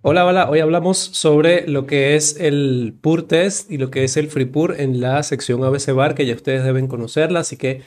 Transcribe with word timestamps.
Hola, 0.00 0.24
hola. 0.24 0.48
Hoy 0.48 0.60
hablamos 0.60 0.96
sobre 0.96 1.66
lo 1.66 1.84
que 1.84 2.14
es 2.14 2.36
el 2.38 2.94
Pur 3.00 3.24
Test 3.24 3.68
y 3.68 3.78
lo 3.78 3.90
que 3.90 4.04
es 4.04 4.16
el 4.16 4.28
Free 4.28 4.44
Pur 4.44 4.76
en 4.78 5.00
la 5.00 5.20
sección 5.24 5.64
ABC 5.64 5.92
Bar, 5.92 6.14
que 6.14 6.24
ya 6.24 6.36
ustedes 6.36 6.62
deben 6.62 6.86
conocerla, 6.86 7.40
así 7.40 7.56
que 7.56 7.82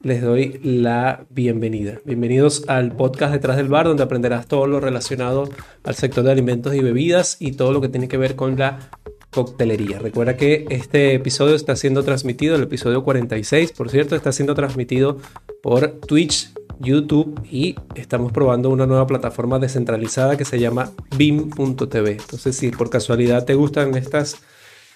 les 0.00 0.22
doy 0.22 0.60
la 0.62 1.26
bienvenida. 1.30 1.98
Bienvenidos 2.04 2.62
al 2.68 2.94
podcast 2.94 3.32
Detrás 3.32 3.56
del 3.56 3.66
Bar, 3.66 3.88
donde 3.88 4.04
aprenderás 4.04 4.46
todo 4.46 4.68
lo 4.68 4.78
relacionado 4.78 5.50
al 5.82 5.96
sector 5.96 6.22
de 6.22 6.30
alimentos 6.30 6.76
y 6.76 6.80
bebidas 6.80 7.36
y 7.40 7.50
todo 7.50 7.72
lo 7.72 7.80
que 7.80 7.88
tiene 7.88 8.06
que 8.06 8.18
ver 8.18 8.36
con 8.36 8.56
la 8.56 8.90
coctelería. 9.30 9.98
Recuerda 9.98 10.36
que 10.36 10.64
este 10.70 11.14
episodio 11.14 11.56
está 11.56 11.74
siendo 11.74 12.04
transmitido, 12.04 12.54
el 12.54 12.62
episodio 12.62 13.02
46, 13.02 13.72
por 13.72 13.90
cierto, 13.90 14.14
está 14.14 14.30
siendo 14.30 14.54
transmitido 14.54 15.18
por 15.60 15.88
Twitch 15.88 16.52
YouTube 16.80 17.40
y 17.50 17.76
estamos 17.94 18.32
probando 18.32 18.70
una 18.70 18.86
nueva 18.86 19.06
plataforma 19.06 19.58
descentralizada 19.58 20.36
que 20.36 20.44
se 20.44 20.58
llama 20.58 20.92
Beam.tv. 21.16 22.12
Entonces, 22.12 22.56
si 22.56 22.70
por 22.70 22.90
casualidad 22.90 23.44
te 23.44 23.54
gustan 23.54 23.96
estas, 23.96 24.42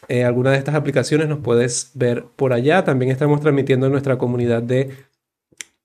eh, 0.09 0.25
alguna 0.25 0.53
de 0.53 0.59
estas 0.59 0.75
aplicaciones, 0.75 1.29
nos 1.29 1.41
puedes 1.41 1.91
ver 1.95 2.25
por 2.37 2.53
allá. 2.53 2.85
También 2.85 3.11
estamos 3.11 3.41
transmitiendo 3.41 3.87
en 3.87 3.93
nuestra 3.93 4.19
comunidad 4.19 4.63
de 4.63 4.91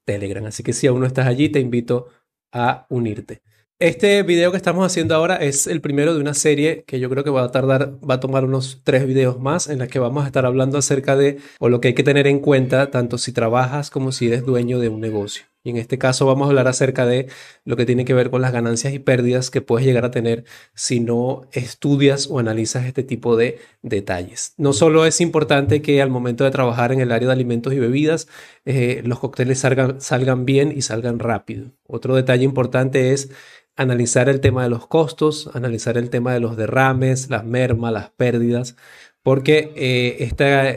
Telegram. 0.05 0.45
Así 0.45 0.63
que 0.63 0.73
si 0.73 0.88
aún 0.88 1.02
no 1.02 1.05
estás 1.05 1.27
allí, 1.27 1.49
te 1.49 1.59
invito 1.59 2.07
a 2.52 2.85
unirte. 2.90 3.41
Este 3.79 4.23
video 4.23 4.49
que 4.49 4.57
estamos 4.57 4.84
haciendo 4.84 5.13
ahora 5.13 5.35
es 5.35 5.68
el 5.68 5.82
primero 5.82 6.16
de 6.16 6.20
una 6.20 6.34
serie 6.34 6.84
que 6.88 6.99
yo 6.99 7.12
creo 7.12 7.23
que 7.23 7.29
va 7.29 7.43
a 7.43 7.52
tardar, 7.52 7.93
va 7.98 8.16
a 8.16 8.20
tomar 8.20 8.43
unos 8.43 8.82
tres 8.84 9.05
videos 9.05 9.40
más 9.40 9.68
en 9.68 9.77
las 9.77 9.88
que 9.88 9.99
vamos 9.99 10.23
a 10.23 10.27
estar 10.27 10.48
hablando 10.48 10.79
acerca 10.79 11.16
de 11.16 11.38
o 11.59 11.70
lo 11.70 11.79
que 11.79 11.90
hay 11.90 11.93
que 11.93 12.02
tener 12.02 12.26
en 12.26 12.40
cuenta 12.40 12.90
tanto 12.90 13.20
si 13.20 13.34
trabajas 13.34 13.91
como 13.91 14.12
si 14.12 14.29
eres 14.29 14.43
dueño 14.43 14.79
de 14.79 14.90
un 14.90 14.99
negocio. 14.99 15.45
Y 15.63 15.71
en 15.71 15.77
este 15.77 15.97
caso 15.97 16.25
vamos 16.25 16.45
a 16.45 16.49
hablar 16.49 16.67
acerca 16.67 17.05
de 17.05 17.27
lo 17.65 17.75
que 17.75 17.85
tiene 17.85 18.05
que 18.05 18.13
ver 18.13 18.29
con 18.29 18.41
las 18.41 18.53
ganancias 18.53 18.93
y 18.93 18.99
pérdidas 18.99 19.49
que 19.49 19.61
puedes 19.61 19.85
llegar 19.85 20.05
a 20.05 20.11
tener 20.11 20.45
si 20.73 20.99
no 20.99 21.41
estudias 21.52 22.27
o 22.29 22.39
analizas 22.39 22.85
este 22.85 23.03
tipo 23.03 23.35
de 23.35 23.59
detalles. 23.81 24.53
No 24.57 24.71
solo 24.73 25.05
es 25.05 25.20
importante 25.20 25.82
que 25.82 26.01
al 26.01 26.09
momento 26.09 26.43
de 26.43 26.51
trabajar 26.51 26.91
en 26.91 27.01
el 27.01 27.12
área 27.12 27.27
de 27.27 27.34
alimentos 27.34 27.73
y 27.73 27.79
bebidas, 27.79 28.27
eh, 28.65 29.01
los 29.04 29.20
cócteles 29.20 29.59
salgan, 29.59 29.99
salgan 29.99 30.45
bien 30.45 30.73
y 30.76 30.82
salgan 30.84 31.20
rápido. 31.20 31.71
Otro 31.85 32.15
detalle 32.15 32.45
importante 32.45 33.12
es 33.12 33.29
analizar 33.76 34.27
el 34.27 34.41
tema 34.41 34.63
de 34.63 34.70
los 34.70 34.87
costos, 34.87 35.49
analizar 35.54 35.98
el 35.98 36.10
tema 36.10 36.34
de 36.34 36.39
los 36.39 36.57
derrames, 36.57 37.29
las 37.29 37.45
mermas, 37.45 37.93
las 37.93 38.10
pérdidas, 38.10 38.76
porque 39.21 39.71
eh, 39.76 40.17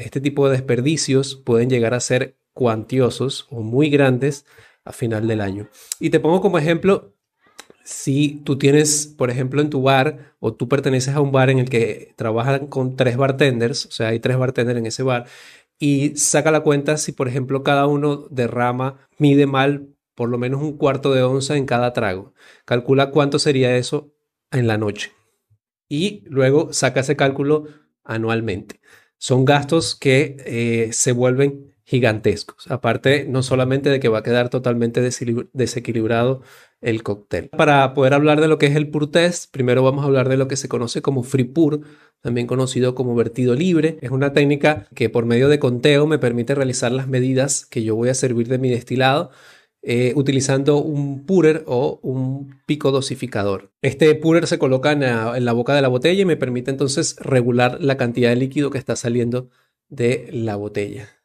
este 0.05 0.21
tipo 0.21 0.47
de 0.47 0.53
desperdicios 0.53 1.37
pueden 1.37 1.71
llegar 1.71 1.95
a 1.95 2.01
ser 2.01 2.37
cuantiosos 2.53 3.47
o 3.51 3.63
muy 3.63 3.91
grandes 3.91 4.45
a 4.85 4.93
final 4.93 5.27
del 5.27 5.41
año. 5.41 5.69
Y 5.99 6.11
te 6.11 6.21
pongo 6.21 6.41
como 6.41 6.59
ejemplo, 6.59 7.15
si 7.85 8.43
tú 8.45 8.59
tienes, 8.59 9.07
por 9.07 9.31
ejemplo, 9.31 9.61
en 9.61 9.71
tu 9.71 9.83
bar 9.83 10.35
o 10.39 10.55
tú 10.55 10.69
perteneces 10.69 11.15
a 11.15 11.21
un 11.21 11.33
bar 11.33 11.51
en 11.51 11.59
el 11.59 11.69
que 11.69 12.15
trabajan 12.17 12.67
con 12.67 12.97
tres 12.97 13.17
bartenders, 13.17 13.87
o 13.87 13.91
sea, 13.91 14.09
hay 14.09 14.21
tres 14.21 14.37
bartenders 14.37 14.79
en 14.79 14.87
ese 14.87 15.03
bar, 15.03 15.27
y 15.79 16.17
saca 16.17 16.51
la 16.51 16.61
cuenta 16.61 16.99
si, 16.99 17.13
por 17.13 17.27
ejemplo, 17.27 17.63
cada 17.63 17.87
uno 17.87 18.29
derrama, 18.31 19.09
mide 19.19 19.47
mal 19.47 19.89
por 20.15 20.29
lo 20.29 20.37
menos 20.37 20.61
un 20.61 20.77
cuarto 20.77 21.15
de 21.15 21.23
onza 21.23 21.57
en 21.57 21.65
cada 21.65 21.95
trago. 21.95 22.35
Calcula 22.67 23.11
cuánto 23.11 23.39
sería 23.39 23.77
eso 23.77 24.13
en 24.51 24.67
la 24.67 24.77
noche. 24.77 25.13
Y 25.89 26.23
luego 26.27 26.75
saca 26.75 27.01
ese 27.01 27.17
cálculo 27.17 27.65
anualmente. 28.05 28.81
Son 29.17 29.47
gastos 29.47 29.97
que 29.97 30.37
eh, 30.45 30.93
se 30.93 31.13
vuelven 31.13 31.70
gigantescos. 31.91 32.71
Aparte, 32.71 33.27
no 33.29 33.43
solamente 33.43 33.91
de 33.91 33.99
que 33.99 34.09
va 34.09 34.19
a 34.19 34.23
quedar 34.23 34.49
totalmente 34.49 35.01
desequilibrado 35.01 36.43
el 36.81 37.03
cóctel. 37.03 37.49
Para 37.49 37.95
poder 37.95 38.15
hablar 38.15 38.41
de 38.41 38.47
lo 38.47 38.59
que 38.59 38.67
es 38.67 38.77
el 38.77 38.89
Pur 38.91 39.11
Test, 39.11 39.51
primero 39.51 39.83
vamos 39.83 40.05
a 40.05 40.07
hablar 40.07 40.29
de 40.29 40.37
lo 40.37 40.47
que 40.47 40.55
se 40.55 40.69
conoce 40.69 41.03
como 41.03 41.25
Free 41.25 41.43
Pur, 41.43 41.81
también 42.21 42.47
conocido 42.47 42.95
como 42.95 43.17
vertido 43.17 43.57
libre. 43.57 43.99
Es 44.03 44.13
una 44.13 44.33
técnica 44.33 44.87
que 44.95 45.11
por 45.11 45.27
medio 45.27 45.49
de 45.49 45.59
conteo 45.59 46.07
me 46.07 46.21
permite 46.21 46.55
realizar 46.55 46.93
las 46.93 47.09
medidas 47.09 47.67
que 47.67 47.83
yo 47.83 47.97
voy 47.97 48.09
a 48.09 48.15
servir 48.15 48.47
de 48.47 48.59
mi 48.59 48.71
destilado. 48.71 49.33
Eh, 49.83 50.13
utilizando 50.15 50.77
un 50.77 51.25
purer 51.25 51.65
o 51.67 52.01
un 52.03 52.61
pico 52.67 52.93
dosificador. 52.93 53.73
Este 53.81 54.15
purer 54.15 54.47
se 54.47 54.59
coloca 54.59 54.93
en 54.93 55.45
la 55.45 55.53
boca 55.53 55.75
de 55.75 55.81
la 55.81 55.89
botella 55.89 56.21
y 56.21 56.27
me 56.27 56.37
permite 56.37 56.71
entonces 56.71 57.17
regular 57.17 57.79
la 57.81 57.97
cantidad 57.97 58.29
de 58.29 58.37
líquido 58.37 58.69
que 58.69 58.77
está 58.77 58.95
saliendo 58.95 59.49
de 59.89 60.29
la 60.33 60.57
botella. 60.57 61.20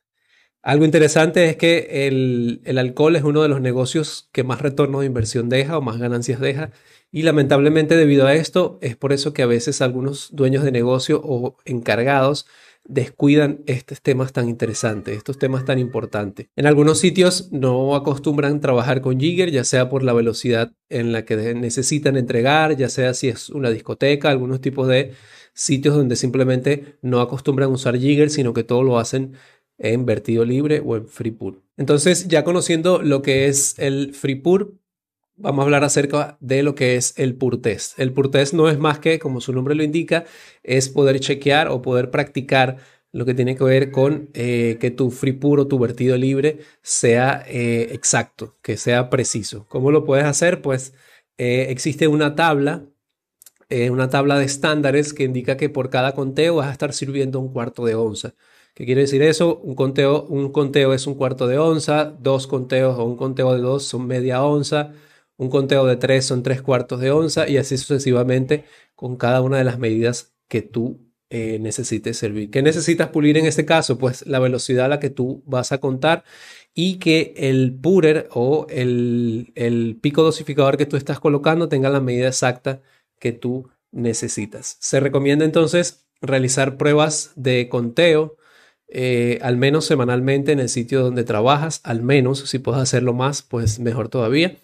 Algo 0.66 0.84
interesante 0.84 1.48
es 1.48 1.58
que 1.58 2.08
el, 2.08 2.78
alcohol 2.80 3.16
es 3.16 3.24
uno 3.24 3.44
de 3.44 3.50
los 3.50 3.62
negocios 3.62 4.30
que 4.32 4.44
más 4.44 4.64
retorno 4.64 5.00
de 5.00 5.06
inversión 5.06 5.48
deja 5.48 5.78
o 5.78 5.82
más 5.84 6.00
ganancias 6.00 6.40
deja. 6.40 6.72
Y 7.12 7.22
lamentablemente 7.22 7.96
debido 7.96 8.26
a 8.26 8.34
esto 8.34 8.80
es 8.82 8.98
por 8.98 9.14
eso 9.14 9.32
que 9.32 9.44
a 9.44 9.46
veces 9.46 9.84
algunos 9.84 10.30
dueños 10.32 10.64
de 10.64 10.72
negocio 10.72 11.22
o 11.24 11.56
encargados 11.66 12.48
descuidan 12.84 13.62
estos 13.68 14.02
temas 14.02 14.34
tan 14.34 14.50
interesantes, 14.50 15.16
estos 15.16 15.38
temas 15.38 15.66
tan 15.66 15.78
importantes. 15.78 16.48
En 16.56 16.66
algunos 16.66 16.98
sitios 16.98 17.52
no 17.52 17.96
acostumbran 17.96 18.60
trabajar 18.60 19.02
con 19.02 19.20
Jigger, 19.20 19.52
ya 19.52 19.64
sea 19.64 19.88
por 19.88 20.02
la 20.02 20.14
velocidad 20.14 20.72
en 20.90 21.12
la 21.12 21.26
que 21.26 21.54
necesitan 21.54 22.18
entregar, 22.18 22.76
ya 22.76 22.90
sea 22.90 23.14
si 23.14 23.28
es 23.28 23.52
una 23.52 23.70
discoteca, 23.70 24.32
algunos 24.32 24.62
tipos 24.62 24.88
de 24.88 25.14
sitios 25.54 25.96
donde 25.96 26.16
simplemente 26.16 26.98
no 27.02 27.22
acostumbran 27.22 27.72
usar 27.72 27.98
Jigger, 27.98 28.30
sino 28.30 28.54
que 28.54 28.64
todo 28.64 28.84
lo 28.84 29.00
hacen 29.00 29.34
en 29.78 30.06
vertido 30.06 30.46
libre 30.46 30.82
o 30.84 30.96
en 30.96 31.08
free 31.08 31.32
pour. 31.32 31.62
Entonces, 31.78 32.28
ya 32.28 32.44
conociendo 32.44 33.02
lo 33.02 33.22
que 33.22 33.48
es 33.48 33.78
el 33.80 34.14
free 34.14 34.36
pour, 34.36 34.76
vamos 35.38 35.64
a 35.64 35.66
hablar 35.66 35.84
acerca 35.84 36.38
de 36.40 36.64
lo 36.64 36.76
que 36.76 36.96
es 36.96 37.14
el 37.18 37.36
pur 37.36 37.62
test. 37.62 38.00
El 38.00 38.14
pur 38.14 38.32
test 38.32 38.54
no 38.54 38.70
es 38.70 38.80
más 38.80 39.00
que, 39.00 39.20
como 39.20 39.42
su 39.42 39.54
nombre 39.54 39.76
lo 39.76 39.84
indica, 39.84 40.26
es 40.64 40.90
poder 40.90 41.20
chequear 41.20 41.68
o 41.68 41.82
poder 41.82 42.12
practicar 42.12 42.78
lo 43.12 43.26
que 43.26 43.34
tiene 43.34 43.56
que 43.56 43.64
ver 43.64 43.92
con 43.92 44.30
eh, 44.34 44.78
que 44.80 44.92
tu 44.92 45.10
free 45.10 45.34
pour 45.34 45.60
o 45.60 45.68
tu 45.68 45.80
vertido 45.80 46.18
libre 46.18 46.60
sea 46.82 47.44
eh, 47.48 47.90
exacto, 47.92 48.58
que 48.62 48.78
sea 48.78 49.10
preciso. 49.10 49.66
¿Cómo 49.70 49.92
lo 49.92 50.04
puedes 50.04 50.26
hacer? 50.26 50.62
Pues 50.62 50.94
eh, 51.38 51.68
existe 51.70 52.08
una 52.08 52.36
tabla, 52.36 52.86
una 53.90 54.10
tabla 54.10 54.38
de 54.38 54.46
estándares 54.46 55.14
que 55.14 55.24
indica 55.24 55.58
que 55.58 55.70
por 55.70 55.90
cada 55.90 56.14
conteo 56.14 56.58
vas 56.58 56.68
a 56.68 56.72
estar 56.72 56.94
sirviendo 56.94 57.40
un 57.40 57.52
cuarto 57.52 57.84
de 57.86 57.96
onza. 57.96 58.36
¿Qué 58.76 58.86
quiere 58.86 59.02
decir 59.02 59.22
eso? 59.22 59.58
Un 59.60 59.74
conteo, 59.74 60.24
un 60.26 60.52
conteo 60.52 60.94
es 60.94 61.08
un 61.08 61.16
cuarto 61.16 61.48
de 61.48 61.58
onza, 61.58 62.14
dos 62.20 62.46
conteos 62.46 63.00
o 63.00 63.06
un 63.06 63.16
conteo 63.16 63.54
de 63.54 63.62
dos 63.62 63.86
son 63.86 64.06
media 64.06 64.44
onza, 64.44 64.92
un 65.38 65.50
conteo 65.50 65.86
de 65.86 65.96
tres 65.96 66.26
son 66.26 66.44
tres 66.44 66.62
cuartos 66.62 67.00
de 67.00 67.10
onza 67.12 67.48
y 67.48 67.56
así 67.58 67.78
sucesivamente 67.78 68.66
con 68.96 69.16
cada 69.16 69.42
una 69.42 69.58
de 69.58 69.64
las 69.64 69.80
medidas 69.80 70.36
que 70.50 70.62
tú 70.62 71.00
eh, 71.30 71.58
necesites 71.60 72.18
servir. 72.18 72.52
¿Qué 72.52 72.62
necesitas 72.62 73.10
pulir 73.10 73.38
en 73.38 73.46
este 73.46 73.66
caso? 73.66 73.98
Pues 73.98 74.26
la 74.28 74.40
velocidad 74.40 74.86
a 74.86 74.90
la 74.90 75.00
que 75.00 75.10
tú 75.10 75.42
vas 75.46 75.72
a 75.72 75.78
contar 75.80 76.26
y 76.74 76.98
que 77.00 77.34
el 77.38 77.74
purer 77.74 78.28
o 78.34 78.68
el, 78.70 79.54
el 79.56 79.98
pico 80.02 80.22
dosificador 80.22 80.76
que 80.76 80.86
tú 80.86 80.98
estás 80.98 81.22
colocando 81.22 81.70
tenga 81.70 81.90
la 81.90 82.02
medida 82.02 82.28
exacta 82.28 82.82
que 83.20 83.32
tú 83.32 83.70
necesitas. 83.92 84.76
Se 84.82 85.00
recomienda 85.00 85.46
entonces 85.46 86.06
realizar 86.20 86.76
pruebas 86.76 87.32
de 87.38 87.70
conteo 87.70 88.36
eh, 88.88 89.40
al 89.42 89.58
menos 89.58 89.86
semanalmente 89.86 90.52
en 90.52 90.60
el 90.60 90.70
sitio 90.70 91.02
donde 91.02 91.24
trabajas, 91.24 91.82
al 91.84 92.02
menos 92.02 92.40
si 92.50 92.60
puedes 92.60 92.82
hacerlo 92.82 93.14
más, 93.14 93.42
pues 93.42 93.80
mejor 93.80 94.10
todavía. 94.10 94.58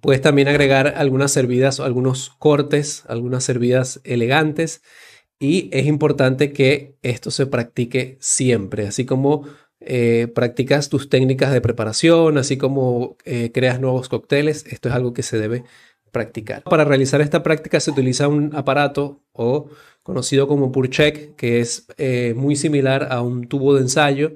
Puedes 0.00 0.20
también 0.20 0.48
agregar 0.48 0.94
algunas 0.96 1.30
servidas 1.30 1.78
algunos 1.78 2.30
cortes, 2.30 3.04
algunas 3.06 3.44
servidas 3.44 4.00
elegantes 4.04 4.82
y 5.38 5.70
es 5.72 5.86
importante 5.86 6.52
que 6.52 6.96
esto 7.02 7.30
se 7.30 7.46
practique 7.46 8.16
siempre, 8.20 8.86
así 8.86 9.04
como 9.04 9.46
eh, 9.80 10.28
practicas 10.34 10.88
tus 10.88 11.08
técnicas 11.08 11.52
de 11.52 11.60
preparación, 11.60 12.38
así 12.38 12.56
como 12.56 13.16
eh, 13.24 13.50
creas 13.52 13.80
nuevos 13.80 14.08
cócteles, 14.08 14.64
esto 14.66 14.88
es 14.88 14.94
algo 14.94 15.12
que 15.12 15.24
se 15.24 15.38
debe 15.38 15.64
Para 16.64 16.84
realizar 16.84 17.20
esta 17.20 17.42
práctica 17.42 17.80
se 17.80 17.90
utiliza 17.90 18.28
un 18.28 18.54
aparato 18.54 19.22
o 19.32 19.68
conocido 20.02 20.46
como 20.46 20.72
PurCheck, 20.72 21.36
que 21.36 21.60
es 21.60 21.86
eh, 21.96 22.34
muy 22.36 22.56
similar 22.56 23.08
a 23.10 23.22
un 23.22 23.48
tubo 23.48 23.74
de 23.74 23.82
ensayo 23.82 24.32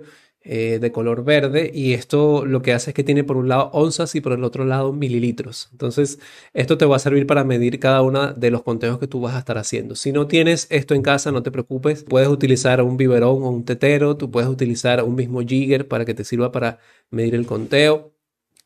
eh, 0.48 0.78
de 0.80 0.92
color 0.92 1.24
verde 1.24 1.72
y 1.74 1.94
esto 1.94 2.46
lo 2.46 2.62
que 2.62 2.72
hace 2.72 2.90
es 2.90 2.94
que 2.94 3.02
tiene 3.02 3.24
por 3.24 3.36
un 3.36 3.48
lado 3.48 3.68
onzas 3.72 4.14
y 4.14 4.20
por 4.20 4.32
el 4.32 4.44
otro 4.44 4.64
lado 4.64 4.92
mililitros. 4.92 5.68
Entonces 5.72 6.20
esto 6.54 6.78
te 6.78 6.84
va 6.84 6.94
a 6.94 7.00
servir 7.00 7.26
para 7.26 7.42
medir 7.42 7.80
cada 7.80 8.00
uno 8.02 8.32
de 8.32 8.52
los 8.52 8.62
conteos 8.62 9.00
que 9.00 9.08
tú 9.08 9.20
vas 9.20 9.34
a 9.34 9.40
estar 9.40 9.58
haciendo. 9.58 9.96
Si 9.96 10.12
no 10.12 10.28
tienes 10.28 10.68
esto 10.70 10.94
en 10.94 11.02
casa, 11.02 11.32
no 11.32 11.42
te 11.42 11.50
preocupes, 11.50 12.04
puedes 12.04 12.28
utilizar 12.28 12.80
un 12.80 12.96
biberón 12.96 13.42
o 13.42 13.50
un 13.50 13.64
tetero, 13.64 14.16
tú 14.16 14.30
puedes 14.30 14.48
utilizar 14.48 15.02
un 15.02 15.16
mismo 15.16 15.40
jigger 15.40 15.88
para 15.88 16.04
que 16.04 16.14
te 16.14 16.22
sirva 16.22 16.52
para 16.52 16.78
medir 17.10 17.34
el 17.34 17.44
conteo. 17.44 18.15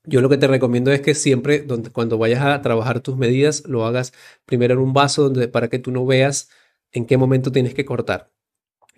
Yo 0.05 0.21
lo 0.21 0.29
que 0.29 0.39
te 0.39 0.47
recomiendo 0.47 0.91
es 0.93 1.01
que 1.03 1.15
siempre 1.15 1.67
cuando 1.93 2.19
vayas 2.19 2.43
a 2.43 2.63
trabajar 2.63 3.01
tus 3.01 3.17
medidas 3.17 3.65
lo 3.67 3.85
hagas 3.85 4.13
primero 4.47 4.75
en 4.75 4.81
un 4.81 4.93
vaso 4.93 5.25
donde, 5.25 5.49
para 5.49 5.69
que 5.69 5.79
tú 5.79 5.91
no 5.91 6.07
veas 6.07 6.49
en 6.93 7.07
qué 7.07 7.17
momento 7.17 7.53
tienes 7.53 7.75
que 7.75 7.85
cortar. 7.85 8.31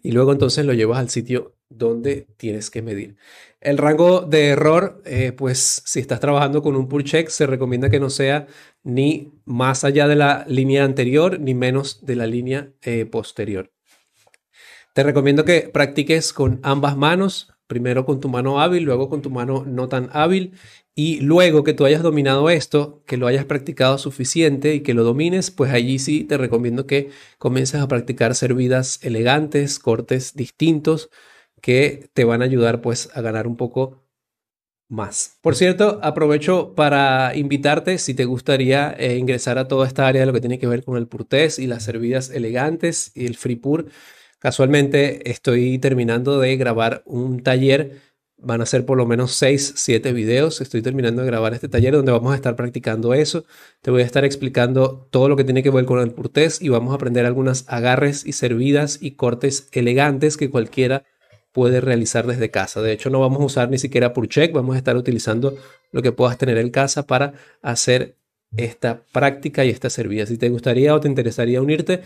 y 0.05 0.13
luego 0.13 0.33
entonces 0.33 0.67
lo 0.67 0.73
llevas 0.75 0.99
al 0.99 1.11
sitio 1.11 1.55
donde 1.69 2.27
tienes 2.37 2.71
que 2.71 2.83
medir. 2.83 3.17
El 3.61 3.79
rango 3.79 4.23
de 4.23 4.49
error, 4.49 5.01
eh, 5.05 5.33
pues 5.33 5.83
si 5.85 6.01
estás 6.01 6.21
trabajando 6.21 6.63
con 6.63 6.77
un 6.77 6.89
pull 6.89 7.05
check, 7.05 7.29
se 7.29 7.47
recomienda 7.47 7.91
que 7.91 8.01
no 8.01 8.11
sea 8.11 8.47
ni 8.83 9.33
más 9.45 9.85
allá 9.85 10.09
de 10.09 10.17
la 10.17 10.45
línea 10.49 10.85
anterior 10.85 11.39
ni 11.41 11.55
menos 11.55 12.05
de 12.05 12.17
la 12.17 12.27
línea 12.27 12.73
eh, 12.83 13.07
posterior. 13.07 13.73
Te 14.95 15.03
recomiendo 15.03 15.45
que 15.45 15.71
practiques 15.73 16.33
con 16.33 16.61
ambas 16.63 16.97
manos, 16.97 17.53
primero 17.73 18.05
con 18.05 18.21
tu 18.21 18.29
mano 18.29 18.61
hábil, 18.61 18.83
luego 18.83 19.09
con 19.09 19.23
tu 19.23 19.31
mano 19.31 19.65
no 19.67 19.89
tan 19.89 20.11
hábil 20.13 20.53
y 20.95 21.21
luego 21.21 21.65
que 21.65 21.73
tú 21.73 21.87
hayas 21.87 22.03
dominado 22.03 22.51
esto, 22.51 23.03
que 23.07 23.17
lo 23.17 23.27
hayas 23.27 23.47
practicado 23.47 23.97
suficiente 23.97 24.75
y 24.75 24.83
que 24.83 24.93
lo 24.93 25.05
domines, 25.05 25.51
pues 25.51 25.73
allí 25.73 25.99
sí 25.99 26.25
te 26.25 26.37
recomiendo 26.37 26.87
que 26.87 27.09
comiences 27.39 27.81
a 27.81 27.89
practicar 27.89 28.35
servidas 28.35 28.99
elegantes, 29.03 29.79
cortes 29.79 30.35
distintos 30.35 31.09
que 31.63 32.11
te 32.13 32.25
van 32.25 32.43
a 32.43 32.45
ayudar 32.45 32.83
pues 32.83 33.09
a 33.15 33.23
ganar 33.23 33.47
un 33.47 33.57
poco 33.57 34.03
más. 34.91 35.39
Por 35.41 35.57
cierto, 35.57 35.99
aprovecho 36.03 36.75
para 36.75 37.35
invitarte 37.35 37.97
si 37.97 38.13
te 38.13 38.27
gustaría 38.27 38.95
eh, 38.99 39.17
ingresar 39.17 39.57
a 39.57 39.69
toda 39.69 39.87
esta 39.87 40.07
área 40.07 40.21
de 40.21 40.27
lo 40.27 40.35
que 40.35 40.41
tiene 40.41 40.59
que 40.59 40.67
ver 40.67 40.85
con 40.85 40.99
el 40.99 41.09
purtés 41.09 41.59
y 41.59 41.67
las 41.67 41.85
servidas 41.85 42.29
elegantes 42.29 43.13
y 43.15 43.25
el 43.25 43.39
free 43.39 43.57
pur. 43.57 43.87
Casualmente 44.43 45.31
estoy 45.31 45.79
terminando 45.79 46.41
de 46.41 46.57
grabar 46.57 47.03
un 47.07 47.43
taller 47.43 48.01
Van 48.45 48.61
a 48.61 48.67
ser 48.67 48.85
por 48.85 48.99
lo 48.99 49.07
menos 49.07 49.37
6, 49.37 49.75
7 49.77 50.13
videos. 50.13 50.61
Estoy 50.61 50.83
terminando 50.83 51.23
de 51.23 51.29
grabar 51.29 51.55
este 51.55 51.69
taller 51.69 51.95
donde 51.95 52.11
vamos 52.11 52.33
a 52.33 52.35
estar 52.35 52.57
practicando 52.57 53.15
eso. 53.15 53.45
Te 53.83 53.93
voy 53.93 54.03
a 54.03 54.05
estar 54.05 54.25
explicando 54.25 55.07
todo 55.13 55.29
lo 55.29 55.37
que 55.37 55.45
tiene 55.45 55.63
que 55.63 55.71
ver 55.71 55.85
con 55.85 56.01
el 56.01 56.11
purtés 56.11 56.61
y 56.61 56.69
vamos 56.69 56.91
a 56.91 56.97
aprender 56.97 57.25
algunas 57.25 57.65
agarres 57.69 58.27
y 58.27 58.33
servidas 58.33 58.99
y 59.01 59.13
cortes 59.13 59.69
elegantes 59.71 60.37
que 60.37 60.51
cualquiera 60.51 61.05
puede 61.53 61.81
realizar 61.81 62.27
desde 62.27 62.51
casa. 62.51 62.83
De 62.83 62.91
hecho, 62.91 63.11
no 63.11 63.21
vamos 63.21 63.43
a 63.43 63.45
usar 63.45 63.71
ni 63.71 63.79
siquiera 63.79 64.13
Purcheck, 64.13 64.53
vamos 64.53 64.75
a 64.75 64.79
estar 64.79 64.97
utilizando 64.97 65.57
lo 65.93 66.03
que 66.03 66.11
puedas 66.11 66.37
tener 66.37 66.59
en 66.59 66.71
casa 66.71 67.07
para 67.07 67.35
hacer 67.63 68.17
esta 68.57 69.05
práctica 69.13 69.65
y 69.65 69.71
esta 69.71 69.89
servida. 69.89 70.27
Si 70.27 70.37
te 70.37 70.49
gustaría 70.49 70.95
o 70.95 71.01
te 71.01 71.09
interesaría 71.09 71.63
unirte, 71.63 72.03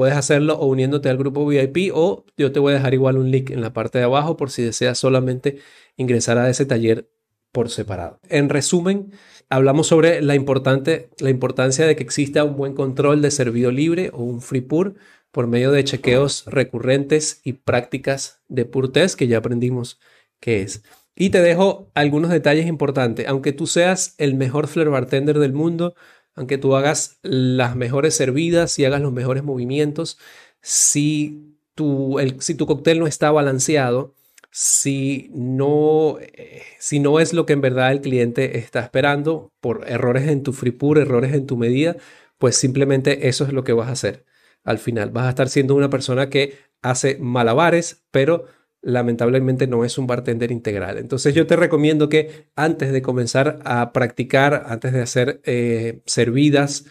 Puedes 0.00 0.16
hacerlo 0.16 0.54
o 0.54 0.64
uniéndote 0.64 1.10
al 1.10 1.18
grupo 1.18 1.44
VIP 1.44 1.92
o 1.92 2.24
yo 2.38 2.52
te 2.52 2.58
voy 2.58 2.72
a 2.72 2.76
dejar 2.76 2.94
igual 2.94 3.18
un 3.18 3.30
link 3.30 3.50
en 3.50 3.60
la 3.60 3.74
parte 3.74 3.98
de 3.98 4.04
abajo 4.04 4.34
por 4.34 4.50
si 4.50 4.62
deseas 4.62 4.96
solamente 4.96 5.58
ingresar 5.98 6.38
a 6.38 6.48
ese 6.48 6.64
taller 6.64 7.10
por 7.52 7.68
separado. 7.68 8.18
En 8.30 8.48
resumen, 8.48 9.12
hablamos 9.50 9.88
sobre 9.88 10.22
la, 10.22 10.34
importante, 10.34 11.10
la 11.18 11.28
importancia 11.28 11.86
de 11.86 11.96
que 11.96 12.02
exista 12.02 12.44
un 12.44 12.56
buen 12.56 12.72
control 12.72 13.20
de 13.20 13.30
servido 13.30 13.70
libre 13.70 14.08
o 14.14 14.22
un 14.22 14.40
free 14.40 14.62
pur 14.62 14.94
por 15.32 15.48
medio 15.48 15.70
de 15.70 15.84
chequeos 15.84 16.46
recurrentes 16.46 17.42
y 17.44 17.52
prácticas 17.52 18.40
de 18.48 18.64
pur 18.64 18.90
test 18.90 19.18
que 19.18 19.26
ya 19.26 19.36
aprendimos 19.36 20.00
qué 20.40 20.62
es. 20.62 20.82
Y 21.14 21.28
te 21.28 21.42
dejo 21.42 21.90
algunos 21.92 22.30
detalles 22.30 22.66
importantes. 22.66 23.28
Aunque 23.28 23.52
tú 23.52 23.66
seas 23.66 24.14
el 24.16 24.34
mejor 24.34 24.66
flair 24.66 24.88
bartender 24.88 25.38
del 25.38 25.52
mundo, 25.52 25.94
aunque 26.40 26.56
tú 26.56 26.74
hagas 26.74 27.18
las 27.20 27.76
mejores 27.76 28.14
servidas 28.14 28.78
y 28.78 28.86
hagas 28.86 29.02
los 29.02 29.12
mejores 29.12 29.44
movimientos, 29.44 30.18
si 30.62 31.54
tu, 31.74 32.18
el, 32.18 32.40
si 32.40 32.54
tu 32.54 32.64
cóctel 32.64 32.98
no 32.98 33.06
está 33.06 33.30
balanceado, 33.30 34.14
si 34.50 35.30
no, 35.34 36.16
eh, 36.18 36.62
si 36.78 36.98
no 36.98 37.20
es 37.20 37.34
lo 37.34 37.44
que 37.44 37.52
en 37.52 37.60
verdad 37.60 37.92
el 37.92 38.00
cliente 38.00 38.56
está 38.56 38.80
esperando 38.80 39.52
por 39.60 39.86
errores 39.86 40.28
en 40.28 40.42
tu 40.42 40.54
free 40.54 40.70
pour, 40.70 40.96
errores 40.96 41.34
en 41.34 41.46
tu 41.46 41.58
medida, 41.58 41.98
pues 42.38 42.56
simplemente 42.56 43.28
eso 43.28 43.44
es 43.44 43.52
lo 43.52 43.62
que 43.62 43.74
vas 43.74 43.90
a 43.90 43.92
hacer. 43.92 44.24
Al 44.64 44.78
final 44.78 45.10
vas 45.10 45.26
a 45.26 45.30
estar 45.30 45.50
siendo 45.50 45.74
una 45.74 45.90
persona 45.90 46.30
que 46.30 46.56
hace 46.80 47.18
malabares, 47.18 48.02
pero 48.10 48.46
lamentablemente 48.82 49.66
no 49.66 49.84
es 49.84 49.98
un 49.98 50.06
bartender 50.06 50.50
integral. 50.50 50.98
Entonces 50.98 51.34
yo 51.34 51.46
te 51.46 51.56
recomiendo 51.56 52.08
que 52.08 52.48
antes 52.56 52.92
de 52.92 53.02
comenzar 53.02 53.60
a 53.64 53.92
practicar, 53.92 54.64
antes 54.66 54.92
de 54.92 55.02
hacer 55.02 55.40
eh, 55.44 56.02
servidas, 56.06 56.86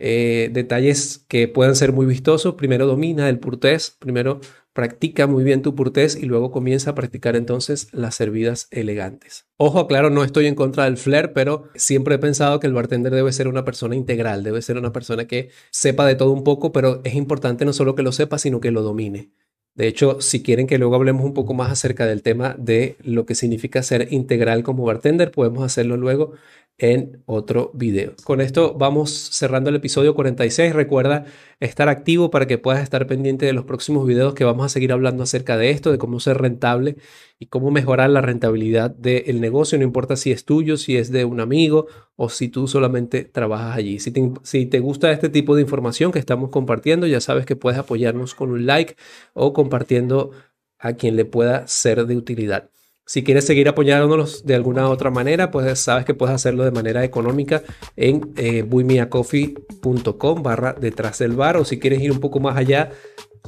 eh, 0.00 0.50
detalles 0.52 1.24
que 1.28 1.48
puedan 1.48 1.74
ser 1.74 1.92
muy 1.92 2.06
vistosos, 2.06 2.54
primero 2.54 2.86
domina 2.86 3.28
el 3.28 3.40
purtés, 3.40 3.96
primero 3.98 4.40
practica 4.72 5.26
muy 5.26 5.42
bien 5.42 5.60
tu 5.60 5.74
purtés 5.74 6.14
y 6.14 6.26
luego 6.26 6.52
comienza 6.52 6.90
a 6.90 6.94
practicar 6.94 7.34
entonces 7.34 7.88
las 7.90 8.14
servidas 8.14 8.68
elegantes. 8.70 9.48
Ojo, 9.56 9.88
claro, 9.88 10.08
no 10.08 10.22
estoy 10.22 10.46
en 10.46 10.54
contra 10.54 10.84
del 10.84 10.98
flair, 10.98 11.32
pero 11.32 11.64
siempre 11.74 12.14
he 12.14 12.18
pensado 12.18 12.60
que 12.60 12.68
el 12.68 12.74
bartender 12.74 13.12
debe 13.12 13.32
ser 13.32 13.48
una 13.48 13.64
persona 13.64 13.96
integral, 13.96 14.44
debe 14.44 14.62
ser 14.62 14.78
una 14.78 14.92
persona 14.92 15.26
que 15.26 15.50
sepa 15.72 16.06
de 16.06 16.14
todo 16.14 16.30
un 16.30 16.44
poco, 16.44 16.70
pero 16.70 17.00
es 17.02 17.14
importante 17.14 17.64
no 17.64 17.72
solo 17.72 17.96
que 17.96 18.04
lo 18.04 18.12
sepa, 18.12 18.38
sino 18.38 18.60
que 18.60 18.70
lo 18.70 18.82
domine. 18.82 19.32
De 19.78 19.86
hecho, 19.86 20.20
si 20.20 20.42
quieren 20.42 20.66
que 20.66 20.76
luego 20.76 20.96
hablemos 20.96 21.24
un 21.24 21.34
poco 21.34 21.54
más 21.54 21.70
acerca 21.70 22.04
del 22.04 22.22
tema 22.22 22.56
de 22.58 22.96
lo 23.04 23.26
que 23.26 23.36
significa 23.36 23.80
ser 23.84 24.12
integral 24.12 24.64
como 24.64 24.84
bartender, 24.84 25.30
podemos 25.30 25.62
hacerlo 25.62 25.96
luego 25.96 26.32
en 26.78 27.22
otro 27.26 27.72
video. 27.74 28.14
Con 28.24 28.40
esto 28.40 28.74
vamos 28.74 29.10
cerrando 29.10 29.68
el 29.68 29.76
episodio 29.76 30.14
46. 30.14 30.72
Recuerda 30.74 31.26
estar 31.58 31.88
activo 31.88 32.30
para 32.30 32.46
que 32.46 32.56
puedas 32.56 32.82
estar 32.82 33.06
pendiente 33.08 33.46
de 33.46 33.52
los 33.52 33.64
próximos 33.64 34.06
videos 34.06 34.34
que 34.34 34.44
vamos 34.44 34.64
a 34.64 34.68
seguir 34.68 34.92
hablando 34.92 35.24
acerca 35.24 35.56
de 35.56 35.70
esto, 35.70 35.90
de 35.90 35.98
cómo 35.98 36.20
ser 36.20 36.38
rentable 36.38 36.96
y 37.40 37.46
cómo 37.46 37.72
mejorar 37.72 38.10
la 38.10 38.20
rentabilidad 38.20 38.90
del 38.90 39.40
negocio, 39.40 39.76
no 39.76 39.84
importa 39.84 40.16
si 40.16 40.30
es 40.30 40.44
tuyo, 40.44 40.76
si 40.76 40.96
es 40.96 41.10
de 41.10 41.24
un 41.24 41.40
amigo 41.40 41.88
o 42.16 42.28
si 42.28 42.48
tú 42.48 42.68
solamente 42.68 43.24
trabajas 43.24 43.76
allí. 43.76 43.98
Si 43.98 44.12
te, 44.12 44.32
si 44.44 44.66
te 44.66 44.78
gusta 44.78 45.10
este 45.10 45.28
tipo 45.28 45.56
de 45.56 45.62
información 45.62 46.12
que 46.12 46.20
estamos 46.20 46.50
compartiendo, 46.50 47.08
ya 47.08 47.20
sabes 47.20 47.44
que 47.44 47.56
puedes 47.56 47.78
apoyarnos 47.78 48.34
con 48.34 48.50
un 48.52 48.66
like 48.66 48.96
o 49.34 49.52
compartiendo 49.52 50.30
a 50.78 50.92
quien 50.94 51.16
le 51.16 51.24
pueda 51.24 51.66
ser 51.66 52.06
de 52.06 52.16
utilidad. 52.16 52.70
Si 53.08 53.24
quieres 53.24 53.46
seguir 53.46 53.70
apoyándonos 53.70 54.44
de 54.44 54.54
alguna 54.54 54.90
otra 54.90 55.10
manera, 55.10 55.50
pues 55.50 55.78
sabes 55.80 56.04
que 56.04 56.12
puedes 56.12 56.34
hacerlo 56.34 56.64
de 56.64 56.72
manera 56.72 57.04
económica 57.04 57.62
en 57.96 58.34
eh, 58.36 58.60
buimiacoffee.com 58.60 60.42
barra 60.42 60.74
detrás 60.78 61.18
del 61.18 61.32
bar 61.32 61.56
o 61.56 61.64
si 61.64 61.78
quieres 61.78 62.02
ir 62.02 62.12
un 62.12 62.20
poco 62.20 62.38
más 62.38 62.58
allá 62.58 62.90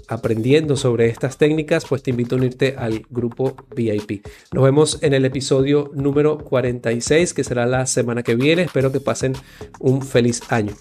aprendiendo 0.08 0.76
sobre 0.76 1.08
estas 1.08 1.36
técnicas, 1.36 1.84
pues 1.86 2.02
te 2.02 2.08
invito 2.08 2.36
a 2.36 2.38
unirte 2.38 2.74
al 2.78 3.04
grupo 3.10 3.54
VIP. 3.76 4.26
Nos 4.50 4.64
vemos 4.64 4.98
en 5.02 5.12
el 5.12 5.26
episodio 5.26 5.90
número 5.94 6.38
46 6.38 7.34
que 7.34 7.44
será 7.44 7.66
la 7.66 7.84
semana 7.84 8.22
que 8.22 8.36
viene. 8.36 8.62
Espero 8.62 8.90
que 8.90 9.00
pasen 9.00 9.34
un 9.78 10.00
feliz 10.00 10.40
año. 10.48 10.72